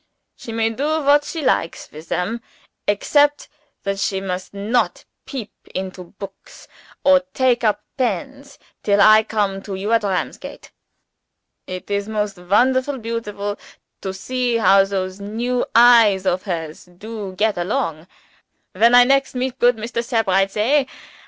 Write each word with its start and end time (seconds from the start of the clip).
"She 0.35 0.51
may 0.51 0.71
do 0.71 1.03
what 1.03 1.23
she 1.25 1.43
likes 1.43 1.91
with 1.91 2.09
them 2.09 2.41
except 2.87 3.47
that 3.83 3.99
she 3.99 4.19
must 4.19 4.51
not 4.51 5.05
peep 5.27 5.51
into 5.75 6.05
books, 6.17 6.67
or 7.03 7.19
take 7.35 7.63
up 7.63 7.83
pens, 7.97 8.57
till 8.81 8.99
I 8.99 9.21
come 9.21 9.61
to 9.61 9.75
you 9.75 9.93
at 9.93 10.01
Ramsgate. 10.01 10.71
It 11.67 11.91
is 11.91 12.09
most 12.09 12.39
wonderful 12.39 12.97
beautiful 12.97 13.59
to 14.01 14.11
see 14.11 14.57
how 14.57 14.85
those 14.85 15.19
new 15.19 15.67
eyes 15.75 16.25
of 16.25 16.45
hers 16.45 16.85
do 16.85 17.33
get 17.35 17.55
along. 17.55 18.07
When 18.71 18.95
I 18.95 19.03
next 19.03 19.35
meet 19.35 19.59
goot 19.59 19.75
Mr. 19.75 20.03
Sebrights 20.03 20.55
hey! 20.55 20.87